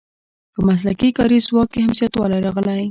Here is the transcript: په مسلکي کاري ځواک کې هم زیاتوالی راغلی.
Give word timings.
په 0.53 0.59
مسلکي 0.67 1.09
کاري 1.17 1.37
ځواک 1.47 1.67
کې 1.73 1.79
هم 1.85 1.91
زیاتوالی 1.99 2.39
راغلی. 2.45 2.79